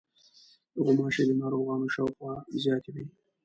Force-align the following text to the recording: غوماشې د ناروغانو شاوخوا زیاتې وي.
غوماشې 0.83 1.23
د 1.27 1.31
ناروغانو 1.41 1.91
شاوخوا 1.95 2.33
زیاتې 2.63 2.89
وي. 2.95 3.05